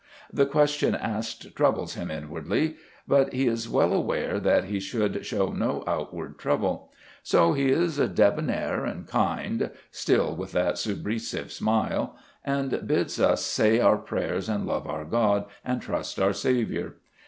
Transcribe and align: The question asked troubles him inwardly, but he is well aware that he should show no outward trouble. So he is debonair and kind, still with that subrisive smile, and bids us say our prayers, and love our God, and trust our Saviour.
The 0.33 0.47
question 0.47 0.95
asked 0.95 1.55
troubles 1.55 1.93
him 1.93 2.09
inwardly, 2.09 2.77
but 3.07 3.31
he 3.33 3.45
is 3.47 3.69
well 3.69 3.93
aware 3.93 4.39
that 4.39 4.63
he 4.63 4.79
should 4.79 5.23
show 5.23 5.51
no 5.53 5.83
outward 5.85 6.39
trouble. 6.39 6.91
So 7.21 7.53
he 7.53 7.69
is 7.69 7.97
debonair 7.97 8.83
and 8.83 9.05
kind, 9.07 9.69
still 9.91 10.35
with 10.35 10.53
that 10.53 10.79
subrisive 10.79 11.51
smile, 11.51 12.17
and 12.43 12.87
bids 12.87 13.19
us 13.21 13.45
say 13.45 13.79
our 13.79 13.97
prayers, 13.99 14.49
and 14.49 14.65
love 14.65 14.87
our 14.87 15.05
God, 15.05 15.45
and 15.63 15.83
trust 15.83 16.19
our 16.19 16.33
Saviour. 16.33 16.95